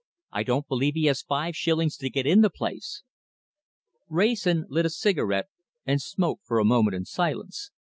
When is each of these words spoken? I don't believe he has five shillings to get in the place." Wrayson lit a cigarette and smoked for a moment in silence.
I 0.31 0.41
don't 0.41 0.67
believe 0.67 0.95
he 0.95 1.05
has 1.05 1.21
five 1.21 1.55
shillings 1.55 1.95
to 1.97 2.09
get 2.09 2.25
in 2.25 2.41
the 2.41 2.49
place." 2.49 3.03
Wrayson 4.09 4.65
lit 4.67 4.87
a 4.87 4.89
cigarette 4.89 5.49
and 5.85 6.01
smoked 6.01 6.47
for 6.47 6.57
a 6.57 6.65
moment 6.65 6.95
in 6.95 7.05
silence. 7.05 7.69